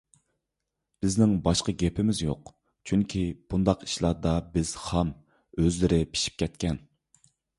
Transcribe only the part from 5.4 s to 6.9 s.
ئۆزلىرى پىشىپ كەتكەن.